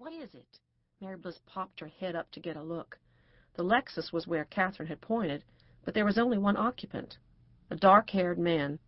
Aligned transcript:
What 0.00 0.12
is 0.12 0.32
it? 0.32 0.60
Mary 1.00 1.16
Bliss 1.16 1.40
popped 1.44 1.80
her 1.80 1.88
head 1.88 2.14
up 2.14 2.30
to 2.30 2.38
get 2.38 2.56
a 2.56 2.62
look. 2.62 3.00
The 3.54 3.64
Lexus 3.64 4.12
was 4.12 4.28
where 4.28 4.44
Catherine 4.44 4.88
had 4.88 5.00
pointed, 5.00 5.42
but 5.84 5.92
there 5.92 6.04
was 6.04 6.18
only 6.18 6.38
one 6.38 6.56
occupant, 6.56 7.18
a 7.68 7.74
dark-haired 7.74 8.38
man. 8.38 8.78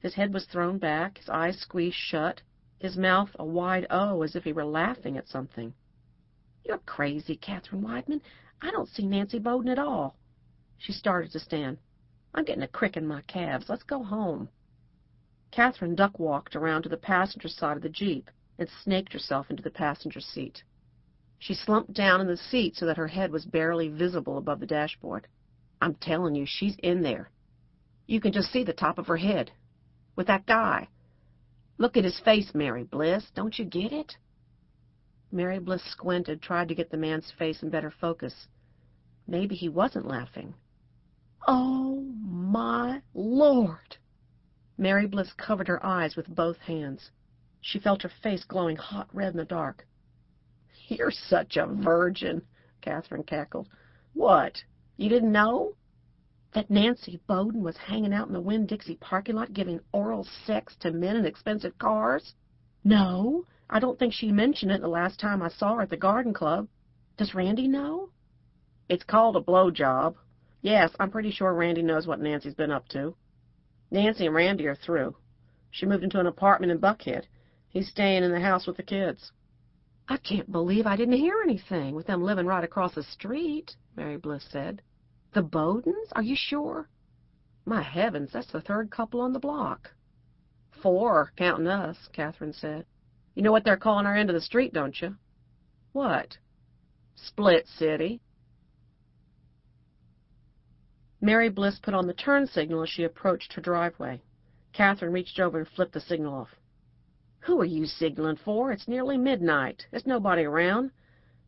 His 0.00 0.12
head 0.12 0.34
was 0.34 0.44
thrown 0.44 0.76
back, 0.76 1.16
his 1.16 1.30
eyes 1.30 1.58
squeezed 1.58 1.96
shut, 1.96 2.42
his 2.78 2.98
mouth 2.98 3.30
a 3.38 3.44
wide 3.46 3.86
O 3.88 4.20
as 4.20 4.36
if 4.36 4.44
he 4.44 4.52
were 4.52 4.66
laughing 4.66 5.16
at 5.16 5.28
something. 5.28 5.72
You're 6.62 6.76
crazy, 6.76 7.36
Katherine 7.36 7.80
Weidman. 7.80 8.20
I 8.60 8.70
don't 8.70 8.90
see 8.90 9.06
Nancy 9.06 9.38
Bowden 9.38 9.70
at 9.70 9.78
all. 9.78 10.18
She 10.76 10.92
started 10.92 11.32
to 11.32 11.40
stand. 11.40 11.78
I'm 12.34 12.44
getting 12.44 12.64
a 12.64 12.68
crick 12.68 12.98
in 12.98 13.06
my 13.06 13.22
calves. 13.22 13.70
Let's 13.70 13.82
go 13.82 14.04
home. 14.04 14.50
Catherine 15.50 15.94
duck 15.94 16.18
walked 16.18 16.54
around 16.54 16.82
to 16.82 16.90
the 16.90 16.98
passenger 16.98 17.48
side 17.48 17.78
of 17.78 17.82
the 17.82 17.88
Jeep 17.88 18.30
and 18.58 18.68
snaked 18.82 19.12
herself 19.12 19.50
into 19.50 19.62
the 19.62 19.70
passenger 19.70 20.20
seat. 20.20 20.62
She 21.38 21.54
slumped 21.54 21.92
down 21.92 22.20
in 22.20 22.26
the 22.26 22.36
seat 22.36 22.76
so 22.76 22.86
that 22.86 22.96
her 22.96 23.08
head 23.08 23.30
was 23.30 23.44
barely 23.44 23.88
visible 23.88 24.38
above 24.38 24.60
the 24.60 24.66
dashboard. 24.66 25.26
I'm 25.80 25.94
telling 25.94 26.34
you, 26.34 26.46
she's 26.46 26.76
in 26.82 27.02
there. 27.02 27.30
You 28.06 28.20
can 28.20 28.32
just 28.32 28.50
see 28.50 28.64
the 28.64 28.72
top 28.72 28.98
of 28.98 29.06
her 29.08 29.16
head. 29.16 29.50
With 30.16 30.26
that 30.28 30.46
guy. 30.46 30.88
Look 31.76 31.96
at 31.96 32.04
his 32.04 32.20
face, 32.20 32.54
Mary 32.54 32.84
Bliss. 32.84 33.30
Don't 33.34 33.58
you 33.58 33.64
get 33.64 33.92
it? 33.92 34.16
Mary 35.32 35.58
Bliss 35.58 35.82
squinted, 35.90 36.40
tried 36.40 36.68
to 36.68 36.74
get 36.74 36.90
the 36.90 36.96
man's 36.96 37.32
face 37.38 37.62
in 37.62 37.68
better 37.68 37.90
focus. 37.90 38.46
Maybe 39.26 39.56
he 39.56 39.68
wasn't 39.68 40.06
laughing. 40.06 40.54
Oh, 41.46 42.00
my 42.22 43.02
Lord! 43.12 43.96
Mary 44.78 45.06
Bliss 45.06 45.32
covered 45.36 45.68
her 45.68 45.84
eyes 45.84 46.14
with 46.16 46.34
both 46.34 46.58
hands. 46.58 47.10
She 47.66 47.78
felt 47.78 48.02
her 48.02 48.10
face 48.22 48.44
glowing 48.44 48.76
hot 48.76 49.08
red 49.14 49.32
in 49.32 49.38
the 49.38 49.44
dark. 49.46 49.86
You're 50.88 51.10
such 51.10 51.56
a 51.56 51.66
virgin, 51.66 52.42
Catherine 52.82 53.22
cackled. 53.22 53.68
What? 54.12 54.62
You 54.98 55.08
didn't 55.08 55.32
know? 55.32 55.74
That 56.52 56.70
Nancy 56.70 57.20
Bowden 57.26 57.62
was 57.62 57.78
hanging 57.78 58.12
out 58.12 58.26
in 58.26 58.34
the 58.34 58.40
Winn-Dixie 58.40 58.96
parking 58.96 59.36
lot 59.36 59.54
giving 59.54 59.80
oral 59.92 60.24
sex 60.44 60.76
to 60.80 60.92
men 60.92 61.16
in 61.16 61.24
expensive 61.24 61.78
cars? 61.78 62.34
No, 62.84 63.46
I 63.70 63.80
don't 63.80 63.98
think 63.98 64.12
she 64.12 64.30
mentioned 64.30 64.70
it 64.70 64.82
the 64.82 64.88
last 64.88 65.18
time 65.18 65.40
I 65.40 65.48
saw 65.48 65.76
her 65.76 65.82
at 65.82 65.90
the 65.90 65.96
garden 65.96 66.34
club. 66.34 66.68
Does 67.16 67.34
Randy 67.34 67.66
know? 67.66 68.10
It's 68.90 69.04
called 69.04 69.36
a 69.36 69.40
blow 69.40 69.70
job. 69.70 70.16
Yes, 70.60 70.90
I'm 71.00 71.10
pretty 71.10 71.30
sure 71.30 71.54
Randy 71.54 71.80
knows 71.82 72.06
what 72.06 72.20
Nancy's 72.20 72.54
been 72.54 72.70
up 72.70 72.88
to. 72.88 73.16
Nancy 73.90 74.26
and 74.26 74.34
Randy 74.34 74.66
are 74.66 74.76
through. 74.76 75.16
She 75.70 75.86
moved 75.86 76.04
into 76.04 76.20
an 76.20 76.26
apartment 76.26 76.70
in 76.70 76.78
Buckhead. 76.78 77.24
He's 77.74 77.88
staying 77.88 78.22
in 78.22 78.30
the 78.30 78.38
house 78.38 78.68
with 78.68 78.76
the 78.76 78.84
kids. 78.84 79.32
I 80.08 80.16
can't 80.18 80.52
believe 80.52 80.86
I 80.86 80.94
didn't 80.94 81.18
hear 81.18 81.42
anything, 81.42 81.96
with 81.96 82.06
them 82.06 82.22
living 82.22 82.46
right 82.46 82.62
across 82.62 82.94
the 82.94 83.02
street, 83.02 83.74
Mary 83.96 84.16
Bliss 84.16 84.46
said. 84.48 84.80
The 85.32 85.42
Bowdens? 85.42 86.08
Are 86.12 86.22
you 86.22 86.36
sure? 86.36 86.88
My 87.66 87.82
heavens, 87.82 88.30
that's 88.32 88.52
the 88.52 88.60
third 88.60 88.92
couple 88.92 89.20
on 89.20 89.32
the 89.32 89.40
block. 89.40 89.90
Four, 90.82 91.32
counting 91.36 91.66
us, 91.66 92.08
Catherine 92.12 92.52
said. 92.52 92.86
You 93.34 93.42
know 93.42 93.50
what 93.50 93.64
they're 93.64 93.76
calling 93.76 94.06
our 94.06 94.14
end 94.14 94.30
of 94.30 94.34
the 94.34 94.40
street, 94.40 94.72
don't 94.72 95.00
you? 95.02 95.16
What? 95.90 96.38
Split 97.16 97.66
City. 97.66 98.20
Mary 101.20 101.48
Bliss 101.48 101.80
put 101.82 101.94
on 101.94 102.06
the 102.06 102.14
turn 102.14 102.46
signal 102.46 102.84
as 102.84 102.88
she 102.88 103.02
approached 103.02 103.54
her 103.54 103.60
driveway. 103.60 104.22
Catherine 104.72 105.12
reached 105.12 105.40
over 105.40 105.58
and 105.58 105.68
flipped 105.68 105.94
the 105.94 106.00
signal 106.00 106.34
off. 106.34 106.50
Who 107.46 107.60
are 107.60 107.66
you 107.66 107.84
signaling 107.84 108.38
for? 108.42 108.72
It's 108.72 108.88
nearly 108.88 109.18
midnight. 109.18 109.86
There's 109.90 110.06
nobody 110.06 110.44
around. 110.44 110.90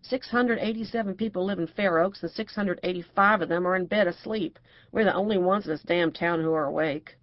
687 0.02 1.14
people 1.14 1.47
live 1.47 1.58
in 1.58 1.66
Fair 1.66 2.00
Oaks, 2.00 2.22
and 2.22 2.30
685 2.30 3.41
of 3.41 3.48
them 3.48 3.66
are 3.66 3.77
in 3.77 3.86
bed 3.86 4.06
asleep. 4.06 4.58
We're 4.92 5.05
the 5.05 5.14
only 5.14 5.39
ones 5.39 5.64
in 5.64 5.70
this 5.70 5.83
damn 5.83 6.12
town 6.12 6.42
who 6.42 6.52
are 6.52 6.67
awake. 6.67 7.17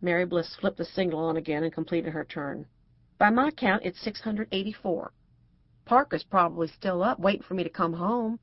Mary 0.00 0.24
Bliss 0.24 0.54
flipped 0.54 0.78
the 0.78 0.84
signal 0.84 1.18
on 1.18 1.36
again 1.36 1.64
and 1.64 1.72
completed 1.72 2.12
her 2.12 2.24
turn. 2.24 2.64
By 3.18 3.30
my 3.30 3.50
count, 3.50 3.82
it's 3.84 4.00
684. 4.02 5.12
Parker's 5.84 6.22
probably 6.22 6.68
still 6.68 7.02
up, 7.02 7.18
waiting 7.18 7.42
for 7.42 7.54
me 7.54 7.64
to 7.64 7.70
come 7.70 7.94
home. 7.94 8.38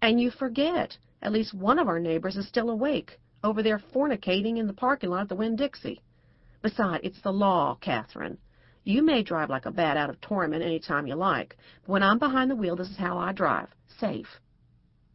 And 0.00 0.20
you 0.20 0.30
forget, 0.30 0.96
at 1.20 1.32
least 1.32 1.52
one 1.52 1.80
of 1.80 1.88
our 1.88 1.98
neighbors 1.98 2.36
is 2.36 2.46
still 2.46 2.70
awake, 2.70 3.18
over 3.42 3.60
there 3.60 3.82
fornicating 3.92 4.58
in 4.58 4.68
the 4.68 4.72
parking 4.72 5.10
lot 5.10 5.22
at 5.22 5.28
the 5.28 5.34
Winn-Dixie. 5.34 6.00
Besides, 6.62 7.00
it's 7.02 7.20
the 7.22 7.32
law, 7.32 7.76
Catherine. 7.80 8.38
You 8.84 9.02
may 9.02 9.22
drive 9.22 9.48
like 9.48 9.66
a 9.66 9.70
bat 9.70 9.96
out 9.96 10.10
of 10.10 10.20
torment 10.20 10.62
any 10.62 10.80
time 10.80 11.06
you 11.06 11.14
like, 11.14 11.56
but 11.82 11.92
when 11.92 12.02
I'm 12.02 12.18
behind 12.18 12.50
the 12.50 12.56
wheel, 12.56 12.74
this 12.74 12.90
is 12.90 12.96
how 12.96 13.16
I 13.16 13.32
drive. 13.32 13.68
Safe. 13.98 14.40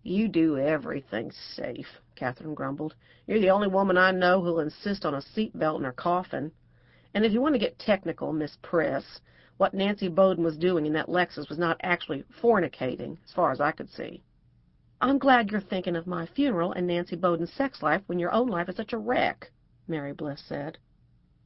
You 0.04 0.30
do 0.30 0.58
everything 0.58 1.32
safe, 1.32 2.00
Catherine 2.16 2.54
grumbled. 2.54 2.96
You're 3.26 3.42
the 3.42 3.50
only 3.50 3.68
woman 3.68 3.98
I 3.98 4.12
know 4.12 4.42
who'll 4.42 4.62
insist 4.62 5.04
on 5.04 5.16
a 5.16 5.22
seat 5.22 5.58
belt 5.58 5.80
in 5.80 5.84
her 5.84 5.92
coffin. 5.92 6.54
And 7.14 7.26
if 7.26 7.34
you 7.34 7.42
want 7.42 7.56
to 7.56 7.60
get 7.60 7.78
technical, 7.78 8.32
Miss 8.32 8.58
Press, 8.62 9.20
what 9.58 9.74
Nancy 9.74 10.08
Bowden 10.08 10.46
was 10.46 10.58
doing 10.58 10.86
in 10.86 10.94
that 10.94 11.10
Lexus 11.10 11.50
was 11.50 11.58
not 11.58 11.78
actually 11.84 12.24
fornicating, 12.42 13.18
as 13.26 13.34
far 13.34 13.52
as 13.52 13.60
I 13.60 13.72
could 13.72 13.90
see. 13.90 14.24
I'm 15.02 15.18
glad 15.18 15.52
you're 15.52 15.60
thinking 15.60 15.98
of 15.98 16.08
my 16.08 16.26
funeral 16.26 16.72
and 16.72 16.88
Nancy 16.88 17.18
Bowden's 17.18 17.52
sex 17.52 17.82
life 17.82 18.02
when 18.06 18.18
your 18.18 18.32
own 18.32 18.48
life 18.48 18.70
is 18.70 18.78
such 18.78 18.94
a 18.94 18.98
wreck, 18.98 19.52
Mary 19.90 20.14
Bliss 20.14 20.42
said. 20.48 20.78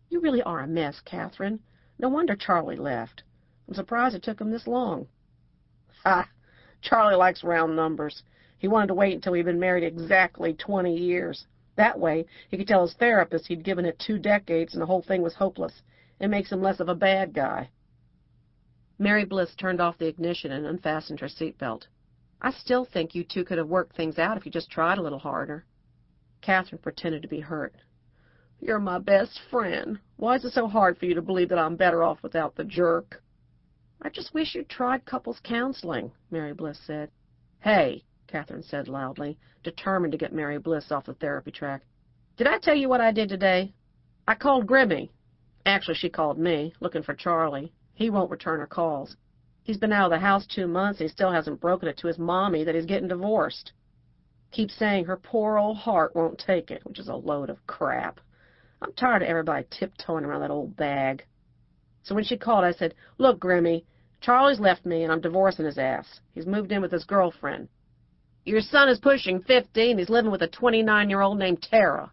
You 0.09 0.19
really 0.19 0.43
are 0.43 0.59
a 0.59 0.67
mess, 0.67 1.01
Catherine. 1.03 1.59
No 2.01 2.09
wonder 2.09 2.35
Charlie 2.35 2.77
left. 2.77 3.21
I'm 3.67 3.75
surprised 3.75 4.15
it 4.15 4.23
took 4.23 4.41
him 4.41 4.49
this 4.49 4.65
long. 4.65 5.07
Ha! 6.03 6.27
Charlie 6.81 7.15
likes 7.15 7.43
round 7.43 7.75
numbers. 7.75 8.23
He 8.57 8.67
wanted 8.67 8.87
to 8.87 8.95
wait 8.95 9.13
until 9.13 9.33
he'd 9.33 9.45
been 9.45 9.59
married 9.59 9.83
exactly 9.83 10.55
twenty 10.55 10.97
years. 10.97 11.45
That 11.75 11.99
way, 11.99 12.25
he 12.49 12.57
could 12.57 12.67
tell 12.67 12.81
his 12.81 12.95
therapist 12.95 13.45
he'd 13.45 13.63
given 13.63 13.85
it 13.85 13.99
two 13.99 14.17
decades 14.17 14.73
and 14.73 14.81
the 14.81 14.87
whole 14.87 15.03
thing 15.03 15.21
was 15.21 15.35
hopeless. 15.35 15.83
It 16.19 16.29
makes 16.29 16.51
him 16.51 16.63
less 16.63 16.79
of 16.79 16.89
a 16.89 16.95
bad 16.95 17.33
guy. 17.33 17.69
Mary 18.97 19.23
Bliss 19.23 19.53
turned 19.53 19.79
off 19.79 19.99
the 19.99 20.07
ignition 20.07 20.51
and 20.51 20.65
unfastened 20.65 21.19
her 21.19 21.29
seat 21.29 21.59
belt. 21.59 21.87
I 22.41 22.49
still 22.49 22.83
think 22.83 23.13
you 23.13 23.23
two 23.23 23.43
could 23.43 23.59
have 23.59 23.69
worked 23.69 23.95
things 23.95 24.17
out 24.17 24.37
if 24.37 24.45
you 24.47 24.51
just 24.51 24.71
tried 24.71 24.97
a 24.97 25.03
little 25.03 25.19
harder. 25.19 25.65
Catherine 26.41 26.81
pretended 26.81 27.21
to 27.21 27.27
be 27.27 27.41
hurt. 27.41 27.75
You're 28.63 28.79
my 28.79 28.99
best 28.99 29.39
friend. 29.49 29.97
Why 30.17 30.35
is 30.35 30.45
it 30.45 30.53
so 30.53 30.67
hard 30.67 30.99
for 30.99 31.07
you 31.07 31.15
to 31.15 31.21
believe 31.23 31.49
that 31.49 31.57
I'm 31.57 31.75
better 31.75 32.03
off 32.03 32.21
without 32.21 32.55
the 32.55 32.63
jerk? 32.63 33.23
I 34.03 34.09
just 34.09 34.35
wish 34.35 34.53
you'd 34.53 34.69
tried 34.69 35.03
couples 35.03 35.39
counseling, 35.43 36.11
Mary 36.29 36.53
Bliss 36.53 36.79
said. 36.85 37.09
Hey, 37.61 38.03
Catherine 38.27 38.61
said 38.61 38.87
loudly, 38.87 39.39
determined 39.63 40.11
to 40.11 40.17
get 40.19 40.31
Mary 40.31 40.59
Bliss 40.59 40.91
off 40.91 41.07
the 41.07 41.15
therapy 41.15 41.49
track. 41.49 41.81
Did 42.37 42.45
I 42.45 42.59
tell 42.59 42.75
you 42.75 42.87
what 42.87 43.01
I 43.01 43.11
did 43.11 43.29
today? 43.29 43.73
I 44.27 44.35
called 44.35 44.67
Grimmy. 44.67 45.09
Actually, 45.65 45.95
she 45.95 46.09
called 46.09 46.37
me, 46.37 46.71
looking 46.79 47.01
for 47.01 47.15
Charlie. 47.15 47.73
He 47.95 48.11
won't 48.11 48.29
return 48.29 48.59
her 48.59 48.67
calls. 48.67 49.17
He's 49.63 49.77
been 49.77 49.91
out 49.91 50.05
of 50.05 50.11
the 50.11 50.19
house 50.19 50.45
two 50.45 50.67
months 50.67 50.99
and 50.99 51.09
he 51.09 51.13
still 51.13 51.31
hasn't 51.31 51.61
broken 51.61 51.89
it 51.89 51.97
to 51.97 52.07
his 52.07 52.19
mommy 52.19 52.63
that 52.63 52.75
he's 52.75 52.85
getting 52.85 53.07
divorced. 53.07 53.73
Keeps 54.51 54.75
saying 54.75 55.05
her 55.05 55.17
poor 55.17 55.57
old 55.57 55.77
heart 55.77 56.15
won't 56.15 56.37
take 56.37 56.69
it, 56.69 56.85
which 56.85 56.99
is 56.99 57.07
a 57.07 57.15
load 57.15 57.49
of 57.49 57.65
crap. 57.65 58.19
I'm 58.81 58.93
tired 58.93 59.21
of 59.21 59.27
everybody 59.27 59.65
tiptoeing 59.69 60.25
around 60.25 60.41
that 60.41 60.51
old 60.51 60.75
bag. 60.75 61.25
So 62.03 62.15
when 62.15 62.23
she 62.23 62.37
called, 62.37 62.63
I 62.63 62.71
said, 62.71 62.95
Look, 63.17 63.39
Grimmy, 63.39 63.83
Charlie's 64.21 64.59
left 64.59 64.85
me 64.85 65.03
and 65.03 65.11
I'm 65.11 65.21
divorcing 65.21 65.65
his 65.65 65.77
ass. 65.77 66.19
He's 66.33 66.45
moved 66.45 66.71
in 66.71 66.81
with 66.81 66.91
his 66.91 67.03
girlfriend. 67.03 67.69
Your 68.43 68.61
son 68.61 68.89
is 68.89 68.99
pushing 68.99 69.41
15. 69.41 69.91
and 69.91 69.99
he's 69.99 70.09
living 70.09 70.31
with 70.31 70.41
a 70.41 70.47
29-year-old 70.47 71.37
named 71.37 71.61
Tara. 71.61 72.11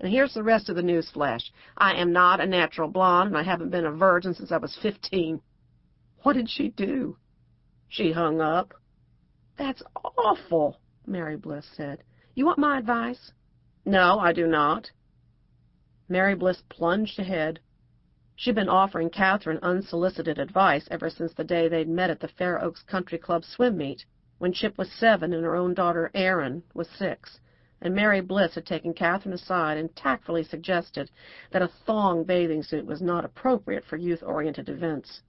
And 0.00 0.12
here's 0.12 0.34
the 0.34 0.42
rest 0.42 0.68
of 0.68 0.76
the 0.76 0.82
news 0.82 1.10
flash. 1.10 1.52
I 1.76 1.94
am 1.94 2.12
not 2.12 2.40
a 2.40 2.46
natural 2.46 2.88
blonde 2.88 3.28
and 3.28 3.38
I 3.38 3.42
haven't 3.42 3.70
been 3.70 3.86
a 3.86 3.92
virgin 3.92 4.34
since 4.34 4.50
I 4.52 4.58
was 4.58 4.76
15. 4.82 5.40
What 6.22 6.34
did 6.34 6.50
she 6.50 6.68
do? 6.68 7.16
She 7.88 8.12
hung 8.12 8.40
up. 8.40 8.74
That's 9.56 9.82
awful, 10.04 10.78
Mary 11.06 11.36
Bliss 11.36 11.66
said. 11.76 12.02
You 12.34 12.46
want 12.46 12.58
my 12.58 12.78
advice? 12.78 13.32
No, 13.84 14.18
I 14.18 14.32
do 14.32 14.46
not. 14.46 14.90
Mary 16.10 16.34
Bliss 16.34 16.62
plunged 16.70 17.18
ahead. 17.18 17.60
She'd 18.34 18.54
been 18.54 18.70
offering 18.70 19.10
Catherine 19.10 19.58
unsolicited 19.60 20.38
advice 20.38 20.88
ever 20.90 21.10
since 21.10 21.34
the 21.34 21.44
day 21.44 21.68
they'd 21.68 21.86
met 21.86 22.08
at 22.08 22.18
the 22.18 22.28
Fair 22.28 22.64
Oaks 22.64 22.82
Country 22.82 23.18
Club 23.18 23.44
swim 23.44 23.76
meet, 23.76 24.06
when 24.38 24.54
Chip 24.54 24.78
was 24.78 24.90
seven 24.90 25.34
and 25.34 25.44
her 25.44 25.54
own 25.54 25.74
daughter 25.74 26.10
Erin 26.14 26.62
was 26.72 26.88
six, 26.88 27.40
and 27.82 27.94
Mary 27.94 28.22
Bliss 28.22 28.54
had 28.54 28.64
taken 28.64 28.94
Catherine 28.94 29.34
aside 29.34 29.76
and 29.76 29.94
tactfully 29.94 30.42
suggested 30.42 31.10
that 31.50 31.60
a 31.60 31.68
thong 31.68 32.24
bathing 32.24 32.62
suit 32.62 32.86
was 32.86 33.02
not 33.02 33.26
appropriate 33.26 33.84
for 33.84 33.98
youth-oriented 33.98 34.70
events. 34.70 35.20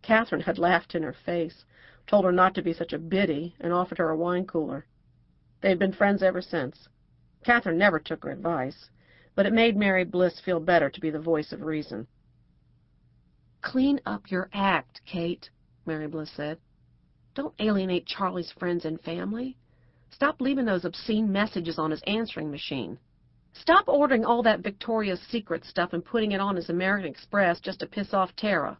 Catherine 0.00 0.42
had 0.42 0.58
laughed 0.58 0.94
in 0.94 1.02
her 1.02 1.12
face, 1.12 1.64
told 2.06 2.24
her 2.24 2.30
not 2.30 2.54
to 2.54 2.62
be 2.62 2.72
such 2.72 2.92
a 2.92 3.00
biddy, 3.00 3.56
and 3.58 3.72
offered 3.72 3.98
her 3.98 4.10
a 4.10 4.16
wine 4.16 4.46
cooler. 4.46 4.86
They 5.60 5.70
had 5.70 5.80
been 5.80 5.92
friends 5.92 6.22
ever 6.22 6.40
since. 6.40 6.88
Catherine 7.42 7.78
never 7.78 7.98
took 7.98 8.22
her 8.22 8.30
advice 8.30 8.90
but 9.34 9.46
it 9.46 9.52
made 9.52 9.76
Mary 9.76 10.04
Bliss 10.04 10.40
feel 10.44 10.60
better 10.60 10.88
to 10.88 11.00
be 11.00 11.10
the 11.10 11.18
voice 11.18 11.52
of 11.52 11.62
reason. 11.62 12.06
Clean 13.62 13.98
up 14.06 14.30
your 14.30 14.48
act, 14.52 15.00
Kate, 15.06 15.50
Mary 15.86 16.06
Bliss 16.06 16.30
said. 16.36 16.58
Don't 17.34 17.54
alienate 17.58 18.06
Charlie's 18.06 18.52
friends 18.52 18.84
and 18.84 19.00
family. 19.00 19.56
Stop 20.10 20.40
leaving 20.40 20.64
those 20.64 20.84
obscene 20.84 21.32
messages 21.32 21.78
on 21.78 21.90
his 21.90 22.02
answering 22.06 22.50
machine. 22.50 22.98
Stop 23.52 23.88
ordering 23.88 24.24
all 24.24 24.42
that 24.42 24.60
Victoria's 24.60 25.20
Secret 25.30 25.64
stuff 25.64 25.92
and 25.92 26.04
putting 26.04 26.32
it 26.32 26.40
on 26.40 26.56
his 26.56 26.70
American 26.70 27.10
Express 27.10 27.60
just 27.60 27.80
to 27.80 27.86
piss 27.86 28.12
off 28.14 28.36
Tara. 28.36 28.78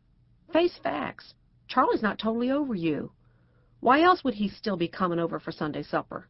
Face 0.53 0.79
facts. 0.83 1.35
Charlie's 1.67 2.03
not 2.03 2.19
totally 2.19 2.51
over 2.51 2.75
you. 2.75 3.11
Why 3.81 4.03
else 4.03 4.23
would 4.23 4.35
he 4.35 4.49
still 4.49 4.77
be 4.77 4.89
coming 4.89 5.19
over 5.19 5.41
for 5.41 5.51
Sunday 5.51 5.83
supper? 5.83 6.29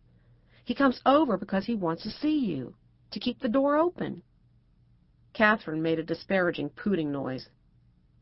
He 0.65 0.75
comes 0.75 1.01
over 1.05 1.37
because 1.37 1.67
he 1.67 1.75
wants 1.75 2.03
to 2.05 2.11
see 2.11 2.39
you, 2.39 2.75
to 3.15 3.21
keep 3.21 3.41
the 3.41 3.49
door 3.49 3.79
open. 3.79 4.23
Catherine 5.33 5.81
made 5.81 6.01
a 6.01 6.03
disparaging 6.03 6.69
pooting 6.71 7.11
noise. 7.11 7.49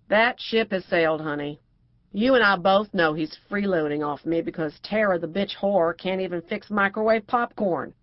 That 0.08 0.38
ship 0.38 0.70
has 0.70 0.84
sailed, 0.84 1.22
honey. 1.22 1.60
You 2.12 2.34
and 2.34 2.44
I 2.44 2.56
both 2.56 2.92
know 2.92 3.14
he's 3.14 3.38
freeloading 3.50 4.06
off 4.06 4.26
me 4.26 4.42
because 4.42 4.78
Tara, 4.82 5.18
the 5.18 5.26
bitch 5.26 5.56
whore, 5.56 5.96
can't 5.96 6.20
even 6.20 6.42
fix 6.42 6.70
microwave 6.70 7.26
popcorn. 7.26 7.94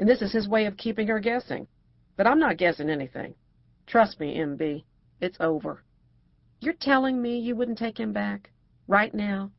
And 0.00 0.08
this 0.08 0.20
is 0.20 0.32
his 0.32 0.48
way 0.48 0.66
of 0.66 0.76
keeping 0.76 1.06
her 1.06 1.20
guessing. 1.20 1.68
But 2.16 2.26
I'm 2.26 2.40
not 2.40 2.56
guessing 2.56 2.90
anything. 2.90 3.34
Trust 3.86 4.18
me, 4.18 4.40
M.B., 4.40 4.84
it's 5.20 5.36
over. 5.38 5.84
You're 6.60 6.74
telling 6.74 7.22
me 7.22 7.38
you 7.38 7.54
wouldn't 7.54 7.78
take 7.78 7.98
him 7.98 8.12
back? 8.12 8.50
Right 8.88 9.14
now? 9.14 9.52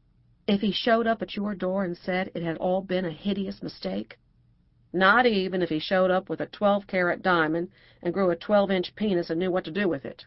If 0.46 0.60
he 0.60 0.74
showed 0.74 1.08
up 1.08 1.22
at 1.22 1.38
your 1.38 1.56
door 1.56 1.86
and 1.86 1.96
said 1.96 2.32
it 2.36 2.44
had 2.44 2.58
all 2.58 2.82
been 2.82 3.06
a 3.06 3.12
hideous 3.12 3.64
mistake? 3.64 4.18
Not 4.92 5.26
even 5.26 5.62
if 5.62 5.70
he 5.70 5.80
showed 5.80 6.10
up 6.10 6.30
with 6.30 6.42
a 6.42 6.48
twelve-carat 6.48 7.22
diamond 7.22 7.70
and 8.02 8.14
grew 8.14 8.32
a 8.32 8.36
twelve-inch 8.36 8.96
penis 8.96 9.30
and 9.30 9.40
knew 9.40 9.52
what 9.52 9.66
to 9.66 9.72
do 9.72 9.88
with 9.88 10.06
it. 10.06 10.26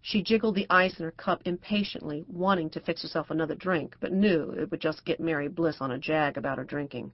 She 0.00 0.20
jiggled 0.20 0.56
the 0.56 0.66
ice 0.68 0.98
in 0.98 1.04
her 1.04 1.12
cup 1.12 1.42
impatiently, 1.44 2.24
wanting 2.26 2.70
to 2.70 2.80
fix 2.80 3.02
herself 3.02 3.30
another 3.30 3.54
drink, 3.54 3.96
but 4.00 4.12
knew 4.12 4.50
it 4.50 4.70
would 4.72 4.80
just 4.80 5.04
get 5.04 5.20
Mary 5.20 5.46
Bliss 5.46 5.76
on 5.80 5.92
a 5.92 5.98
jag 5.98 6.36
about 6.36 6.58
her 6.58 6.64
drinking. 6.64 7.12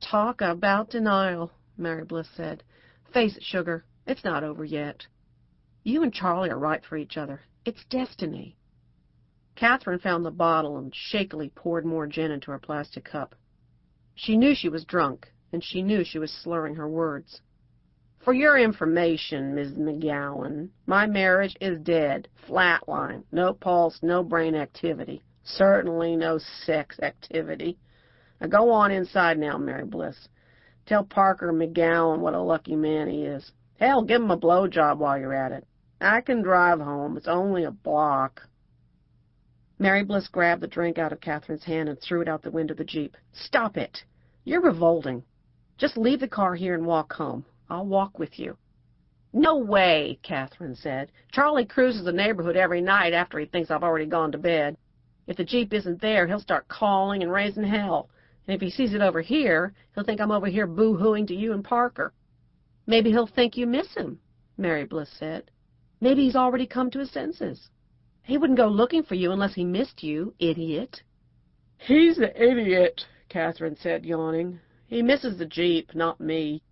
Talk 0.00 0.40
about 0.40 0.90
denial, 0.90 1.52
Mary 1.76 2.04
Bliss 2.04 2.28
said. 2.36 2.64
Face 3.12 3.36
it, 3.36 3.44
sugar, 3.44 3.84
it's 4.06 4.24
not 4.24 4.42
over 4.42 4.64
yet. 4.64 5.06
You 5.84 6.02
and 6.02 6.12
Charlie 6.12 6.50
are 6.50 6.58
right 6.58 6.84
for 6.84 6.96
each 6.96 7.16
other. 7.16 7.42
It's 7.64 7.84
destiny. 7.88 8.56
Catherine 9.54 10.00
found 10.00 10.24
the 10.24 10.32
bottle 10.32 10.78
and 10.78 10.92
shakily 10.92 11.50
poured 11.54 11.84
more 11.84 12.08
gin 12.08 12.32
into 12.32 12.50
her 12.50 12.58
plastic 12.58 13.04
cup. 13.04 13.36
She 14.20 14.36
knew 14.36 14.52
she 14.52 14.68
was 14.68 14.84
drunk, 14.84 15.30
and 15.52 15.62
she 15.62 15.80
knew 15.80 16.02
she 16.02 16.18
was 16.18 16.32
slurring 16.32 16.74
her 16.74 16.88
words. 16.88 17.40
For 18.18 18.34
your 18.34 18.58
information, 18.58 19.54
Miss 19.54 19.70
McGowan, 19.70 20.70
my 20.86 21.06
marriage 21.06 21.56
is 21.60 21.78
dead, 21.78 22.26
flatline, 22.48 23.22
no 23.30 23.54
pulse, 23.54 24.00
no 24.02 24.24
brain 24.24 24.56
activity, 24.56 25.22
certainly 25.44 26.16
no 26.16 26.38
sex 26.38 26.98
activity. 27.00 27.78
Now 28.40 28.48
go 28.48 28.72
on 28.72 28.90
inside 28.90 29.38
now, 29.38 29.56
Mary 29.56 29.84
Bliss. 29.84 30.28
Tell 30.84 31.04
Parker 31.04 31.52
McGowan 31.52 32.18
what 32.18 32.34
a 32.34 32.42
lucky 32.42 32.74
man 32.74 33.08
he 33.08 33.22
is. 33.22 33.52
Hell, 33.78 34.02
give 34.02 34.20
him 34.20 34.32
a 34.32 34.36
blowjob 34.36 34.98
while 34.98 35.16
you're 35.16 35.32
at 35.32 35.52
it. 35.52 35.64
I 36.00 36.22
can 36.22 36.42
drive 36.42 36.80
home. 36.80 37.16
It's 37.16 37.28
only 37.28 37.62
a 37.62 37.70
block. 37.70 38.48
Mary 39.78 40.02
Bliss 40.02 40.26
grabbed 40.26 40.60
the 40.60 40.66
drink 40.66 40.98
out 40.98 41.12
of 41.12 41.20
Catherine's 41.20 41.64
hand 41.64 41.88
and 41.88 42.00
threw 42.00 42.20
it 42.20 42.28
out 42.28 42.42
the 42.42 42.50
window 42.50 42.72
of 42.72 42.78
the 42.78 42.84
Jeep. 42.84 43.16
Stop 43.32 43.76
it. 43.76 44.02
You're 44.48 44.62
revolting. 44.62 45.24
Just 45.76 45.98
leave 45.98 46.20
the 46.20 46.26
car 46.26 46.54
here 46.54 46.72
and 46.72 46.86
walk 46.86 47.12
home. 47.12 47.44
I'll 47.68 47.84
walk 47.84 48.18
with 48.18 48.38
you. 48.38 48.56
No 49.34 49.58
way, 49.58 50.18
Catherine 50.22 50.74
said. 50.74 51.12
Charlie 51.30 51.66
cruises 51.66 52.06
the 52.06 52.12
neighborhood 52.12 52.56
every 52.56 52.80
night 52.80 53.12
after 53.12 53.38
he 53.38 53.44
thinks 53.44 53.70
I've 53.70 53.82
already 53.82 54.06
gone 54.06 54.32
to 54.32 54.38
bed. 54.38 54.78
If 55.26 55.36
the 55.36 55.44
Jeep 55.44 55.74
isn't 55.74 56.00
there, 56.00 56.26
he'll 56.26 56.40
start 56.40 56.66
calling 56.66 57.22
and 57.22 57.30
raising 57.30 57.62
hell. 57.62 58.08
And 58.46 58.54
if 58.54 58.62
he 58.62 58.70
sees 58.70 58.94
it 58.94 59.02
over 59.02 59.20
here, 59.20 59.74
he'll 59.94 60.04
think 60.04 60.18
I'm 60.18 60.30
over 60.30 60.46
here 60.46 60.66
boo-hooing 60.66 61.26
to 61.26 61.34
you 61.34 61.52
and 61.52 61.62
Parker. 61.62 62.14
Maybe 62.86 63.10
he'll 63.10 63.26
think 63.26 63.54
you 63.58 63.66
miss 63.66 63.94
him, 63.94 64.18
Mary 64.56 64.86
Bliss 64.86 65.10
said. 65.18 65.50
Maybe 66.00 66.24
he's 66.24 66.36
already 66.36 66.66
come 66.66 66.90
to 66.92 67.00
his 67.00 67.10
senses. 67.10 67.68
He 68.22 68.38
wouldn't 68.38 68.58
go 68.58 68.68
looking 68.68 69.02
for 69.02 69.14
you 69.14 69.30
unless 69.30 69.52
he 69.52 69.64
missed 69.64 70.02
you, 70.02 70.32
idiot. 70.38 71.02
He's 71.76 72.16
the 72.16 72.32
idiot, 72.34 73.04
Catherine 73.28 73.76
said, 73.76 74.06
yawning. 74.06 74.60
He 74.86 75.02
misses 75.02 75.36
the 75.36 75.46
Jeep, 75.46 75.94
not 75.94 76.20
me. 76.20 76.62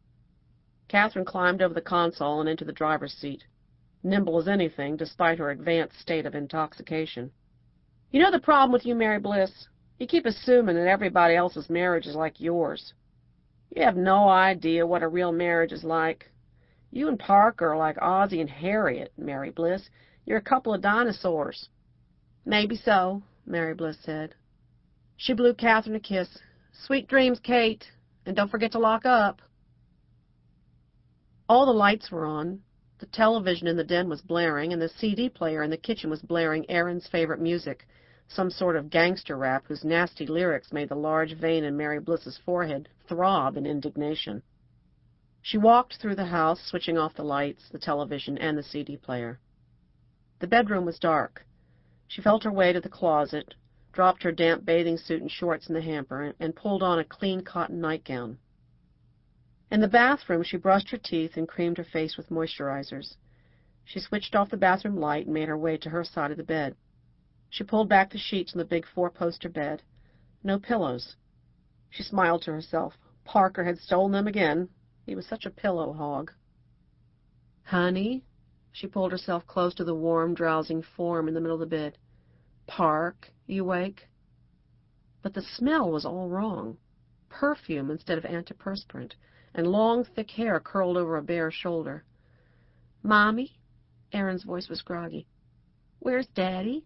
Catherine 0.89 1.25
climbed 1.25 1.61
over 1.61 1.75
the 1.75 1.81
console 1.81 2.41
and 2.41 2.49
into 2.49 2.65
the 2.65 2.73
driver's 2.73 3.13
seat, 3.13 3.45
nimble 4.03 4.39
as 4.39 4.49
anything, 4.49 4.97
despite 4.97 5.39
her 5.39 5.51
advanced 5.51 5.99
state 6.01 6.25
of 6.25 6.35
intoxication. 6.35 7.31
You 8.11 8.21
know 8.23 8.31
the 8.31 8.39
problem 8.39 8.73
with 8.73 8.87
you, 8.87 8.95
Mary 8.95 9.19
Bliss? 9.19 9.69
You 9.99 10.07
keep 10.07 10.27
assuming 10.27 10.77
that 10.77 10.87
everybody 10.87 11.35
else's 11.35 11.69
marriage 11.69 12.07
is 12.07 12.15
like 12.15 12.41
yours. 12.41 12.95
You 13.75 13.83
have 13.83 13.97
no 13.97 14.29
idea 14.29 14.87
what 14.87 15.03
a 15.03 15.09
real 15.09 15.33
marriage 15.33 15.73
is 15.73 15.85
like. 15.85 16.31
You 16.91 17.09
and 17.09 17.19
Parker 17.19 17.73
are 17.73 17.77
like 17.77 18.01
Ozzie 18.01 18.41
and 18.41 18.49
Harriet, 18.49 19.13
Mary 19.19 19.51
Bliss. 19.51 19.91
You're 20.25 20.39
a 20.39 20.43
couple 20.43 20.73
of 20.73 20.81
dinosaurs. 20.81 21.69
Maybe 22.45 22.77
so, 22.77 23.23
Mary 23.45 23.75
Bliss 23.75 23.99
said. 24.03 24.35
She 25.17 25.33
blew 25.33 25.55
Catherine 25.55 25.97
a 25.97 26.01
kiss. 26.01 26.39
Sweet 26.73 27.09
dreams, 27.09 27.41
Kate, 27.41 27.91
and 28.27 28.37
don't 28.37 28.51
forget 28.51 28.73
to 28.73 28.79
lock 28.79 29.07
up. 29.07 29.41
All 31.49 31.65
the 31.65 31.73
lights 31.73 32.11
were 32.11 32.27
on. 32.27 32.63
The 32.99 33.07
television 33.07 33.67
in 33.67 33.77
the 33.77 33.85
den 33.85 34.09
was 34.09 34.21
blaring, 34.21 34.73
and 34.73 34.81
the 34.81 34.89
CD 34.89 35.29
player 35.29 35.63
in 35.63 35.71
the 35.71 35.77
kitchen 35.77 36.11
was 36.11 36.23
blaring 36.23 36.69
Erin's 36.71 37.07
favorite 37.07 37.41
music, 37.41 37.87
some 38.29 38.51
sort 38.51 38.77
of 38.77 38.91
gangster 38.91 39.37
rap 39.37 39.67
whose 39.67 39.85
nasty 39.85 40.27
lyrics 40.27 40.73
made 40.73 40.89
the 40.89 40.97
large 40.97 41.35
vein 41.35 41.65
in 41.65 41.77
Mary 41.77 42.01
Bliss's 42.01 42.39
forehead 42.39 42.89
throb 43.07 43.57
in 43.57 43.67
indignation. 43.67 44.43
She 45.43 45.59
walked 45.59 45.97
through 45.97 46.17
the 46.17 46.27
house, 46.27 46.61
switching 46.61 46.99
off 46.99 47.15
the 47.15 47.23
lights, 47.23 47.69
the 47.71 47.79
television, 47.79 48.37
and 48.39 48.59
the 48.59 48.63
CD 48.63 48.97
player. 48.97 49.39
The 50.41 50.47
bedroom 50.47 50.85
was 50.85 50.99
dark. 50.99 51.47
She 52.09 52.21
felt 52.21 52.45
her 52.45 52.53
way 52.53 52.73
to 52.73 52.81
the 52.81 52.89
closet, 52.89 53.55
dropped 53.97 54.23
her 54.23 54.31
damp 54.31 54.63
bathing 54.63 54.99
suit 54.99 55.23
and 55.23 55.31
shorts 55.31 55.69
in 55.69 55.75
the 55.75 55.81
hamper, 55.81 56.35
and 56.39 56.55
pulled 56.55 56.83
on 56.83 56.99
a 56.99 57.05
clean 57.05 57.41
cotton 57.41 57.81
nightgown. 57.81 58.37
In 59.71 59.81
the 59.81 59.89
bathroom 59.89 60.43
she 60.43 60.59
brushed 60.59 60.91
her 60.91 60.99
teeth 60.99 61.39
and 61.39 61.49
creamed 61.49 61.79
her 61.79 61.85
face 61.85 62.15
with 62.15 62.29
moisturizers. 62.29 63.17
She 63.87 63.99
switched 63.99 64.35
off 64.35 64.51
the 64.51 64.59
bathroom 64.59 64.99
light 64.99 65.25
and 65.25 65.33
made 65.33 65.49
her 65.49 65.57
way 65.57 65.79
to 65.79 65.89
her 65.89 66.05
side 66.05 66.31
of 66.31 66.37
the 66.37 66.45
bed. 66.45 66.77
She 67.49 67.65
pulled 67.65 67.89
back 67.89 68.11
the 68.11 68.19
sheets 68.19 68.53
on 68.53 68.59
the 68.59 68.67
big 68.67 68.85
four-poster 68.87 69.49
bed. 69.49 69.83
No 70.45 70.59
pillows. 70.59 71.17
She 71.89 72.03
smiled 72.03 72.43
to 72.43 72.53
herself. 72.53 72.99
Parker 73.25 73.65
had 73.65 73.79
stolen 73.79 74.13
them 74.13 74.27
again. 74.27 74.69
He 75.07 75.15
was 75.15 75.27
such 75.27 75.47
a 75.47 75.51
pillow 75.51 75.95
hog. 75.95 76.33
Honey, 77.63 78.27
she 78.73 78.87
pulled 78.87 79.13
herself 79.13 79.47
close 79.47 79.75
to 79.77 79.85
the 79.85 79.95
warm, 79.95 80.35
drowsing 80.35 80.83
form 80.83 81.29
in 81.29 81.35
the 81.35 81.41
middle 81.41 81.57
of 81.57 81.61
the 81.61 81.77
bed. 81.77 81.97
Park, 82.67 83.33
you 83.47 83.63
awake? 83.63 84.09
But 85.23 85.35
the 85.35 85.43
smell 85.43 85.91
was 85.91 86.05
all 86.05 86.29
wrong. 86.29 86.79
Perfume 87.29 87.91
instead 87.91 88.19
of 88.19 88.25
antiperspirant 88.25 89.15
and 89.55 89.67
long, 89.67 90.05
thick 90.05 90.31
hair 90.33 90.61
curled 90.61 90.97
over 90.97 91.17
a 91.17 91.23
bare 91.23 91.51
shoulder. 91.51 92.05
Mommy? 93.03 93.59
Erin's 94.13 94.45
voice 94.45 94.69
was 94.69 94.83
groggy. 94.83 95.27
Where's 95.99 96.27
Daddy? 96.29 96.85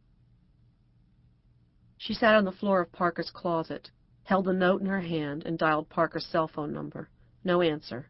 She 1.99 2.15
sat 2.15 2.35
on 2.35 2.45
the 2.45 2.53
floor 2.53 2.81
of 2.81 2.93
Parker's 2.93 3.31
closet, 3.31 3.91
held 4.23 4.47
the 4.47 4.53
note 4.53 4.81
in 4.81 4.87
her 4.87 5.01
hand, 5.01 5.45
and 5.45 5.59
dialed 5.59 5.89
Parker's 5.89 6.27
cell 6.27 6.49
phone 6.49 6.73
number. 6.73 7.11
No 7.45 7.61
answer. 7.61 8.09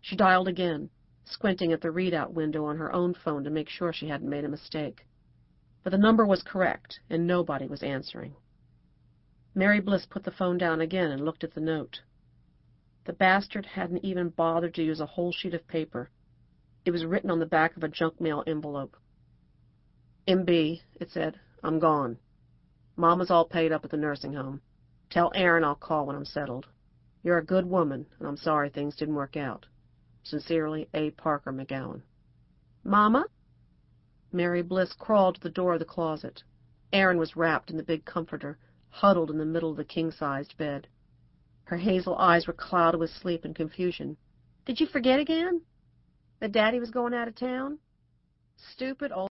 She 0.00 0.16
dialed 0.16 0.48
again, 0.48 0.90
squinting 1.24 1.72
at 1.72 1.80
the 1.80 1.88
readout 1.88 2.32
window 2.32 2.64
on 2.64 2.78
her 2.78 2.92
own 2.92 3.14
phone 3.14 3.44
to 3.44 3.50
make 3.50 3.68
sure 3.68 3.92
she 3.92 4.08
hadn't 4.08 4.28
made 4.28 4.44
a 4.44 4.48
mistake. 4.48 5.06
But 5.84 5.90
the 5.90 5.98
number 5.98 6.26
was 6.26 6.42
correct, 6.42 7.00
and 7.10 7.26
nobody 7.26 7.66
was 7.66 7.82
answering. 7.82 8.34
Mary 9.54 9.80
Bliss 9.80 10.06
put 10.06 10.24
the 10.24 10.32
phone 10.32 10.58
down 10.58 10.80
again 10.80 11.10
and 11.12 11.24
looked 11.24 11.44
at 11.44 11.54
the 11.54 11.60
note. 11.60 12.00
The 13.04 13.12
bastard 13.12 13.66
hadn't 13.66 14.04
even 14.04 14.30
bothered 14.30 14.74
to 14.74 14.82
use 14.82 14.98
a 15.00 15.06
whole 15.06 15.30
sheet 15.30 15.52
of 15.52 15.68
paper. 15.68 16.10
It 16.86 16.90
was 16.90 17.04
written 17.04 17.30
on 17.30 17.38
the 17.38 17.46
back 17.46 17.76
of 17.76 17.84
a 17.84 17.88
junk 17.88 18.18
mail 18.20 18.42
envelope. 18.46 18.96
M.B., 20.26 20.82
it 20.94 21.10
said, 21.10 21.38
I'm 21.62 21.78
gone. 21.78 22.18
Mama's 22.96 23.30
all 23.30 23.44
paid 23.44 23.70
up 23.70 23.84
at 23.84 23.90
the 23.90 23.98
nursing 23.98 24.32
home. 24.32 24.62
Tell 25.10 25.32
Erin 25.34 25.64
I'll 25.64 25.74
call 25.74 26.06
when 26.06 26.16
I'm 26.16 26.24
settled. 26.24 26.66
You're 27.22 27.38
a 27.38 27.44
good 27.44 27.66
woman, 27.66 28.06
and 28.18 28.26
I'm 28.26 28.38
sorry 28.38 28.70
things 28.70 28.96
didn't 28.96 29.14
work 29.14 29.36
out. 29.36 29.66
Sincerely, 30.22 30.88
A. 30.94 31.10
Parker 31.10 31.52
McGowan. 31.52 32.02
Mama? 32.84 33.26
Mary 34.34 34.62
Bliss 34.62 34.92
crawled 34.92 35.36
to 35.36 35.40
the 35.40 35.48
door 35.48 35.74
of 35.74 35.78
the 35.78 35.84
closet. 35.84 36.42
Erin 36.92 37.18
was 37.18 37.36
wrapped 37.36 37.70
in 37.70 37.76
the 37.76 37.84
big 37.84 38.04
comforter, 38.04 38.58
huddled 38.90 39.30
in 39.30 39.38
the 39.38 39.44
middle 39.44 39.70
of 39.70 39.76
the 39.76 39.84
king-sized 39.84 40.56
bed. 40.56 40.88
Her 41.64 41.76
hazel 41.76 42.16
eyes 42.16 42.46
were 42.46 42.52
clouded 42.52 42.98
with 42.98 43.10
sleep 43.10 43.44
and 43.44 43.54
confusion. 43.54 44.16
Did 44.66 44.80
you 44.80 44.86
forget 44.86 45.20
again? 45.20 45.62
That 46.40 46.52
Daddy 46.52 46.80
was 46.80 46.90
going 46.90 47.14
out 47.14 47.28
of 47.28 47.36
town? 47.36 47.78
Stupid 48.56 49.12
old 49.12 49.30